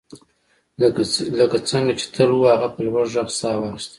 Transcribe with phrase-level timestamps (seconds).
[1.39, 3.89] لکه څنګه چې تل وو هغه په لوړ غږ ساه واخیسته